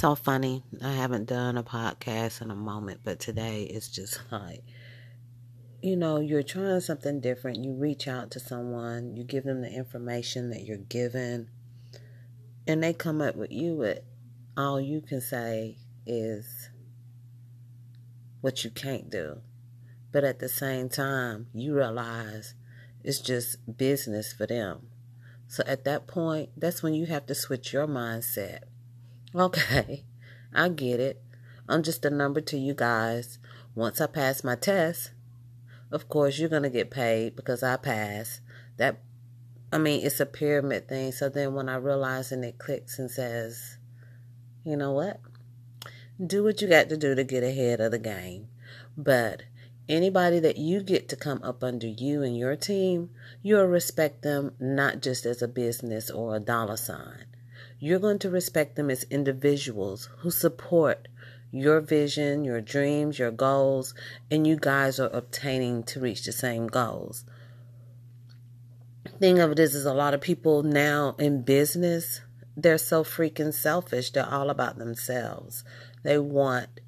so 0.00 0.14
funny. 0.14 0.64
I 0.82 0.92
haven't 0.92 1.26
done 1.26 1.58
a 1.58 1.62
podcast 1.62 2.40
in 2.40 2.50
a 2.50 2.54
moment, 2.54 3.00
but 3.04 3.20
today 3.20 3.64
it's 3.64 3.88
just 3.88 4.18
like, 4.32 4.62
you 5.82 5.94
know, 5.94 6.18
you're 6.18 6.42
trying 6.42 6.80
something 6.80 7.20
different. 7.20 7.62
You 7.62 7.74
reach 7.74 8.08
out 8.08 8.30
to 8.30 8.40
someone, 8.40 9.14
you 9.14 9.24
give 9.24 9.44
them 9.44 9.60
the 9.60 9.70
information 9.70 10.48
that 10.50 10.62
you're 10.62 10.78
given, 10.78 11.50
and 12.66 12.82
they 12.82 12.94
come 12.94 13.20
up 13.20 13.36
with 13.36 13.52
you 13.52 13.74
with 13.74 13.98
all 14.56 14.80
you 14.80 15.02
can 15.02 15.20
say 15.20 15.76
is 16.06 16.70
what 18.40 18.64
you 18.64 18.70
can't 18.70 19.10
do. 19.10 19.42
But 20.12 20.24
at 20.24 20.38
the 20.38 20.48
same 20.48 20.88
time, 20.88 21.48
you 21.52 21.74
realize 21.74 22.54
it's 23.04 23.20
just 23.20 23.76
business 23.76 24.32
for 24.32 24.46
them. 24.46 24.86
So 25.46 25.62
at 25.66 25.84
that 25.84 26.06
point, 26.06 26.52
that's 26.56 26.82
when 26.82 26.94
you 26.94 27.04
have 27.04 27.26
to 27.26 27.34
switch 27.34 27.74
your 27.74 27.86
mindset. 27.86 28.60
Okay, 29.34 30.04
I 30.52 30.68
get 30.70 30.98
it. 30.98 31.22
I'm 31.68 31.84
just 31.84 32.04
a 32.04 32.10
number 32.10 32.40
to 32.40 32.58
you 32.58 32.74
guys. 32.74 33.38
Once 33.76 34.00
I 34.00 34.06
pass 34.06 34.42
my 34.42 34.56
test, 34.56 35.12
of 35.92 36.08
course 36.08 36.38
you're 36.38 36.48
going 36.48 36.64
to 36.64 36.70
get 36.70 36.90
paid 36.90 37.36
because 37.36 37.62
I 37.62 37.76
pass. 37.76 38.40
That 38.76 39.00
I 39.72 39.78
mean, 39.78 40.04
it's 40.04 40.18
a 40.18 40.26
pyramid 40.26 40.88
thing. 40.88 41.12
So 41.12 41.28
then 41.28 41.54
when 41.54 41.68
I 41.68 41.76
realize 41.76 42.32
and 42.32 42.44
it 42.44 42.58
clicks 42.58 42.98
and 42.98 43.08
says, 43.08 43.78
you 44.64 44.76
know 44.76 44.90
what? 44.90 45.20
Do 46.24 46.42
what 46.42 46.60
you 46.60 46.66
got 46.66 46.88
to 46.88 46.96
do 46.96 47.14
to 47.14 47.22
get 47.22 47.44
ahead 47.44 47.80
of 47.80 47.92
the 47.92 48.00
game. 48.00 48.48
But 48.96 49.44
anybody 49.88 50.40
that 50.40 50.56
you 50.56 50.82
get 50.82 51.08
to 51.10 51.16
come 51.16 51.40
up 51.44 51.62
under 51.62 51.86
you 51.86 52.24
and 52.24 52.36
your 52.36 52.56
team, 52.56 53.10
you'll 53.42 53.66
respect 53.66 54.22
them 54.22 54.54
not 54.58 55.02
just 55.02 55.24
as 55.24 55.40
a 55.40 55.46
business 55.46 56.10
or 56.10 56.34
a 56.34 56.40
dollar 56.40 56.76
sign. 56.76 57.26
You're 57.80 57.98
going 57.98 58.18
to 58.20 58.30
respect 58.30 58.76
them 58.76 58.90
as 58.90 59.04
individuals 59.04 60.08
who 60.18 60.30
support 60.30 61.08
your 61.50 61.80
vision, 61.80 62.44
your 62.44 62.60
dreams, 62.60 63.18
your 63.18 63.30
goals, 63.30 63.94
and 64.30 64.46
you 64.46 64.56
guys 64.56 65.00
are 65.00 65.08
obtaining 65.08 65.82
to 65.84 66.00
reach 66.00 66.24
the 66.24 66.32
same 66.32 66.68
goals. 66.68 67.24
Thing 69.18 69.38
of 69.38 69.52
it 69.52 69.58
is, 69.58 69.74
is 69.74 69.86
a 69.86 69.94
lot 69.94 70.14
of 70.14 70.20
people 70.20 70.62
now 70.62 71.16
in 71.18 71.42
business, 71.42 72.20
they're 72.56 72.78
so 72.78 73.02
freaking 73.02 73.54
selfish. 73.54 74.10
They're 74.10 74.28
all 74.28 74.50
about 74.50 74.78
themselves. 74.78 75.64
They 76.02 76.18
want 76.18 76.80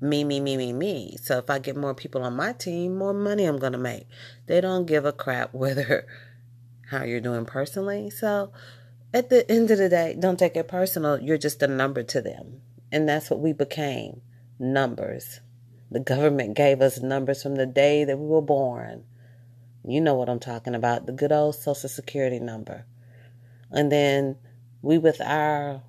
me, 0.00 0.24
me, 0.24 0.40
me, 0.40 0.56
me, 0.56 0.72
me. 0.72 1.16
So 1.20 1.38
if 1.38 1.50
I 1.50 1.58
get 1.58 1.76
more 1.76 1.94
people 1.94 2.22
on 2.22 2.36
my 2.36 2.52
team, 2.52 2.96
more 2.96 3.14
money 3.14 3.44
I'm 3.44 3.58
going 3.58 3.72
to 3.72 3.78
make. 3.78 4.06
They 4.46 4.60
don't 4.60 4.86
give 4.86 5.04
a 5.04 5.12
crap 5.12 5.52
whether 5.54 6.06
how 6.90 7.02
you're 7.02 7.20
doing 7.20 7.44
personally. 7.44 8.10
So 8.10 8.52
at 9.14 9.30
the 9.30 9.50
end 9.50 9.70
of 9.70 9.78
the 9.78 9.88
day, 9.88 10.16
don't 10.18 10.38
take 10.38 10.56
it 10.56 10.68
personal. 10.68 11.20
You're 11.20 11.38
just 11.38 11.62
a 11.62 11.68
number 11.68 12.02
to 12.02 12.20
them. 12.20 12.60
And 12.92 13.08
that's 13.08 13.30
what 13.30 13.40
we 13.40 13.52
became 13.52 14.20
numbers. 14.58 15.40
The 15.90 16.00
government 16.00 16.56
gave 16.56 16.80
us 16.80 17.00
numbers 17.00 17.42
from 17.42 17.56
the 17.56 17.66
day 17.66 18.04
that 18.04 18.18
we 18.18 18.26
were 18.26 18.42
born. 18.42 19.04
You 19.84 20.00
know 20.00 20.14
what 20.14 20.28
I'm 20.28 20.40
talking 20.40 20.74
about 20.74 21.06
the 21.06 21.12
good 21.12 21.32
old 21.32 21.54
Social 21.54 21.88
Security 21.88 22.40
number. 22.40 22.86
And 23.70 23.90
then 23.90 24.36
we, 24.82 24.98
with 24.98 25.20
our 25.20 25.82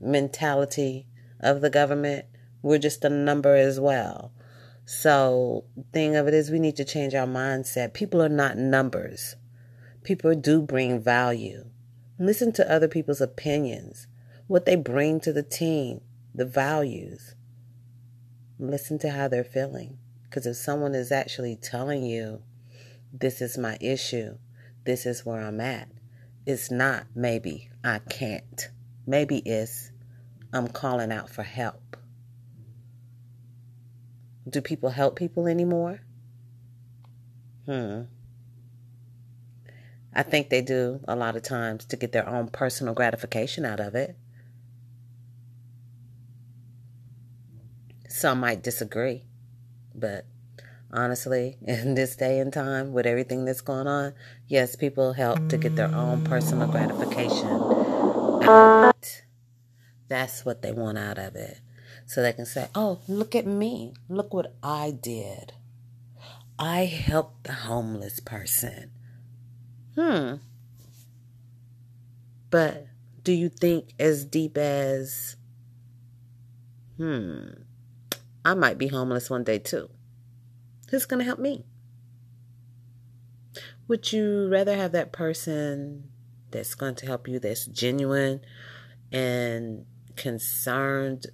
mentality 0.00 1.06
of 1.40 1.60
the 1.60 1.70
government, 1.70 2.26
we're 2.62 2.78
just 2.78 3.04
a 3.04 3.10
number 3.10 3.54
as 3.54 3.80
well. 3.80 4.32
So, 4.86 5.64
thing 5.92 6.16
of 6.16 6.28
it 6.28 6.34
is, 6.34 6.50
we 6.50 6.58
need 6.58 6.76
to 6.76 6.84
change 6.84 7.14
our 7.14 7.26
mindset. 7.26 7.94
People 7.94 8.22
are 8.22 8.28
not 8.28 8.58
numbers. 8.58 9.36
People 10.02 10.34
do 10.34 10.60
bring 10.60 11.00
value. 11.00 11.64
Listen 12.18 12.52
to 12.52 12.72
other 12.72 12.88
people's 12.88 13.20
opinions, 13.20 14.06
what 14.46 14.66
they 14.66 14.76
bring 14.76 15.20
to 15.20 15.32
the 15.32 15.42
team, 15.42 16.00
the 16.34 16.44
values. 16.44 17.34
Listen 18.58 18.98
to 19.00 19.10
how 19.10 19.26
they're 19.28 19.42
feeling. 19.42 19.98
Because 20.24 20.46
if 20.46 20.56
someone 20.56 20.94
is 20.94 21.10
actually 21.10 21.56
telling 21.56 22.04
you, 22.04 22.42
this 23.12 23.40
is 23.40 23.58
my 23.58 23.78
issue, 23.80 24.36
this 24.84 25.06
is 25.06 25.24
where 25.24 25.40
I'm 25.40 25.60
at, 25.60 25.88
it's 26.46 26.70
not 26.70 27.06
maybe 27.14 27.70
I 27.82 27.98
can't. 27.98 28.68
Maybe 29.06 29.38
it's 29.38 29.90
I'm 30.52 30.68
calling 30.68 31.10
out 31.10 31.30
for 31.30 31.42
help. 31.42 31.96
Do 34.48 34.60
people 34.60 34.90
help 34.90 35.16
people 35.16 35.46
anymore? 35.46 36.00
Hmm. 37.66 38.02
I 40.14 40.22
think 40.22 40.48
they 40.48 40.62
do 40.62 41.00
a 41.08 41.16
lot 41.16 41.34
of 41.36 41.42
times 41.42 41.84
to 41.86 41.96
get 41.96 42.12
their 42.12 42.28
own 42.28 42.48
personal 42.48 42.94
gratification 42.94 43.64
out 43.64 43.80
of 43.80 43.94
it. 43.94 44.16
Some 48.08 48.38
might 48.38 48.62
disagree, 48.62 49.24
but 49.92 50.24
honestly, 50.92 51.56
in 51.66 51.96
this 51.96 52.14
day 52.14 52.38
and 52.38 52.52
time, 52.52 52.92
with 52.92 53.06
everything 53.06 53.44
that's 53.44 53.60
going 53.60 53.88
on, 53.88 54.14
yes, 54.46 54.76
people 54.76 55.14
help 55.14 55.48
to 55.48 55.56
get 55.56 55.74
their 55.74 55.92
own 55.92 56.22
personal 56.22 56.68
gratification. 56.68 57.48
That's 60.08 60.44
what 60.44 60.62
they 60.62 60.70
want 60.70 60.98
out 60.98 61.18
of 61.18 61.34
it. 61.34 61.58
So 62.06 62.22
they 62.22 62.32
can 62.32 62.46
say, 62.46 62.68
oh, 62.74 63.00
look 63.08 63.34
at 63.34 63.46
me. 63.46 63.94
Look 64.08 64.32
what 64.32 64.54
I 64.62 64.92
did. 64.92 65.54
I 66.58 66.84
helped 66.84 67.44
the 67.44 67.52
homeless 67.52 68.20
person. 68.20 68.90
Hmm. 69.96 70.34
But 72.50 72.86
do 73.22 73.32
you 73.32 73.48
think 73.48 73.94
as 73.98 74.24
deep 74.24 74.56
as, 74.58 75.36
hmm, 76.96 77.48
I 78.44 78.54
might 78.54 78.78
be 78.78 78.88
homeless 78.88 79.30
one 79.30 79.44
day 79.44 79.58
too? 79.58 79.88
Who's 80.90 81.06
going 81.06 81.18
to 81.18 81.24
help 81.24 81.38
me? 81.38 81.64
Would 83.88 84.12
you 84.12 84.48
rather 84.48 84.76
have 84.76 84.92
that 84.92 85.12
person 85.12 86.10
that's 86.50 86.74
going 86.74 86.94
to 86.96 87.06
help 87.06 87.28
you 87.28 87.38
that's 87.38 87.66
genuine 87.66 88.40
and 89.12 89.84
concerned 90.16 91.26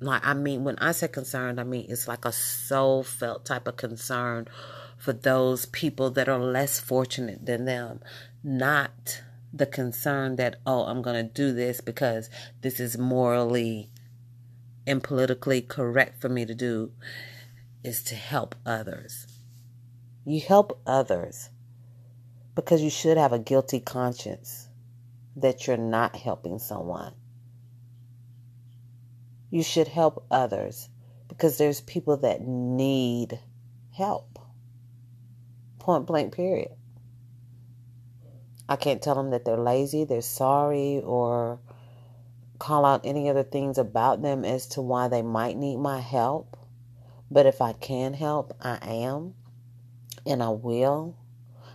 like 0.00 0.24
I 0.24 0.34
mean 0.34 0.64
when 0.64 0.78
I 0.78 0.92
say 0.92 1.08
concerned, 1.08 1.60
I 1.60 1.64
mean 1.64 1.86
it's 1.88 2.06
like 2.08 2.24
a 2.24 2.32
soul 2.32 3.02
felt 3.02 3.44
type 3.44 3.66
of 3.66 3.76
concern 3.76 4.48
for 4.96 5.12
those 5.12 5.66
people 5.66 6.10
that 6.10 6.28
are 6.28 6.38
less 6.38 6.80
fortunate 6.80 7.46
than 7.46 7.64
them, 7.64 8.00
not 8.42 9.22
the 9.52 9.66
concern 9.66 10.36
that 10.36 10.56
oh 10.66 10.84
I'm 10.84 11.02
going 11.02 11.16
to 11.16 11.32
do 11.32 11.52
this 11.52 11.80
because 11.80 12.28
this 12.62 12.80
is 12.80 12.98
morally 12.98 13.90
and 14.86 15.02
politically 15.02 15.60
correct 15.62 16.20
for 16.20 16.28
me 16.28 16.44
to 16.44 16.54
do 16.54 16.92
is 17.82 18.02
to 18.04 18.14
help 18.14 18.54
others. 18.66 19.26
You 20.24 20.40
help 20.40 20.80
others 20.86 21.50
because 22.54 22.82
you 22.82 22.90
should 22.90 23.16
have 23.16 23.32
a 23.32 23.38
guilty 23.38 23.80
conscience 23.80 24.68
that 25.36 25.66
you're 25.66 25.76
not 25.76 26.16
helping 26.16 26.58
someone 26.58 27.14
you 29.54 29.62
should 29.62 29.86
help 29.86 30.26
others 30.32 30.88
because 31.28 31.58
there's 31.58 31.80
people 31.82 32.16
that 32.16 32.40
need 32.44 33.38
help. 33.96 34.40
Point 35.84 36.06
blank, 36.06 36.32
period. 36.34 36.70
I 38.66 38.76
can't 38.76 39.02
tell 39.02 39.16
them 39.16 39.32
that 39.32 39.44
they're 39.44 39.58
lazy, 39.58 40.04
they're 40.04 40.22
sorry, 40.22 41.02
or 41.04 41.60
call 42.58 42.86
out 42.86 43.02
any 43.04 43.28
other 43.28 43.42
things 43.42 43.76
about 43.76 44.22
them 44.22 44.46
as 44.46 44.66
to 44.68 44.80
why 44.80 45.08
they 45.08 45.20
might 45.20 45.58
need 45.58 45.76
my 45.76 46.00
help. 46.00 46.56
But 47.30 47.44
if 47.44 47.60
I 47.60 47.74
can 47.74 48.14
help, 48.14 48.56
I 48.62 48.78
am, 48.82 49.34
and 50.24 50.42
I 50.42 50.48
will. 50.48 51.18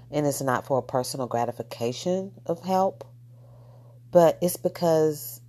And 0.10 0.26
it's 0.26 0.42
not 0.42 0.66
for 0.66 0.80
a 0.80 0.82
personal 0.82 1.28
gratification 1.28 2.32
of 2.48 2.64
help, 2.64 3.04
but 4.10 4.40
it's 4.42 4.58
because 4.58 5.40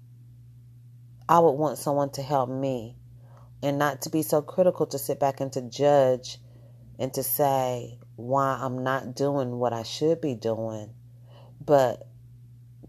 I 1.26 1.38
would 1.38 1.52
want 1.52 1.78
someone 1.78 2.10
to 2.10 2.22
help 2.22 2.50
me 2.50 2.98
and 3.62 3.78
not 3.78 4.02
to 4.02 4.10
be 4.10 4.20
so 4.20 4.42
critical 4.42 4.84
to 4.88 4.98
sit 4.98 5.18
back 5.18 5.40
and 5.40 5.50
to 5.54 5.62
judge 5.62 6.36
and 7.00 7.12
to 7.14 7.22
say 7.24 7.98
why 8.14 8.60
I'm 8.60 8.84
not 8.84 9.16
doing 9.16 9.58
what 9.58 9.72
I 9.72 9.82
should 9.82 10.20
be 10.20 10.34
doing, 10.34 10.90
but 11.64 12.06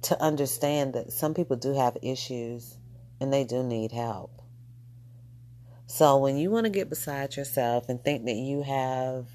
to 0.03 0.21
understand 0.21 0.93
that 0.93 1.13
some 1.13 1.33
people 1.33 1.55
do 1.55 1.73
have 1.73 1.97
issues 2.01 2.77
and 3.19 3.31
they 3.31 3.45
do 3.45 3.63
need 3.63 3.91
help. 3.91 4.41
So 5.87 6.17
when 6.17 6.37
you 6.37 6.51
want 6.51 6.65
to 6.65 6.69
get 6.69 6.89
beside 6.89 7.35
yourself 7.35 7.89
and 7.89 8.03
think 8.03 8.25
that 8.25 8.35
you 8.35 8.63
have 8.63 9.27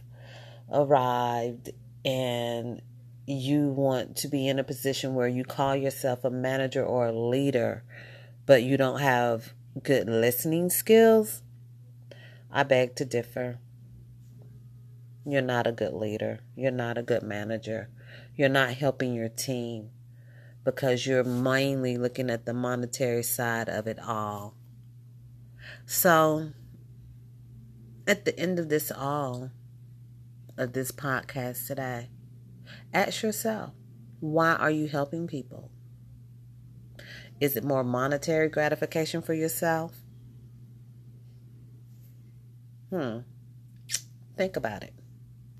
arrived 0.72 1.70
and 2.04 2.82
you 3.26 3.70
want 3.70 4.16
to 4.16 4.28
be 4.28 4.46
in 4.46 4.58
a 4.58 4.64
position 4.64 5.14
where 5.14 5.26
you 5.26 5.44
call 5.44 5.74
yourself 5.74 6.24
a 6.24 6.30
manager 6.30 6.84
or 6.84 7.06
a 7.06 7.12
leader 7.12 7.82
but 8.46 8.62
you 8.62 8.76
don't 8.76 9.00
have 9.00 9.52
good 9.82 10.08
listening 10.08 10.70
skills, 10.70 11.42
I 12.50 12.62
beg 12.62 12.94
to 12.96 13.04
differ. 13.04 13.58
You're 15.28 15.42
not 15.42 15.66
a 15.66 15.72
good 15.72 15.92
leader. 15.92 16.38
You're 16.54 16.70
not 16.70 16.96
a 16.96 17.02
good 17.02 17.24
manager. 17.24 17.90
You're 18.36 18.48
not 18.48 18.74
helping 18.74 19.12
your 19.12 19.28
team 19.28 19.90
because 20.64 21.04
you're 21.04 21.24
mainly 21.24 21.98
looking 21.98 22.30
at 22.30 22.46
the 22.46 22.54
monetary 22.54 23.24
side 23.24 23.68
of 23.68 23.88
it 23.88 23.98
all. 23.98 24.54
So, 25.84 26.52
at 28.06 28.24
the 28.24 28.38
end 28.38 28.60
of 28.60 28.68
this 28.68 28.92
all, 28.92 29.50
of 30.56 30.72
this 30.74 30.92
podcast 30.92 31.66
today, 31.66 32.08
ask 32.94 33.24
yourself 33.24 33.72
why 34.20 34.54
are 34.54 34.70
you 34.70 34.86
helping 34.86 35.26
people? 35.26 35.72
Is 37.40 37.56
it 37.56 37.64
more 37.64 37.82
monetary 37.82 38.48
gratification 38.48 39.22
for 39.22 39.34
yourself? 39.34 39.92
Hmm. 42.90 43.18
Think 44.36 44.56
about 44.56 44.84
it. 44.84 44.94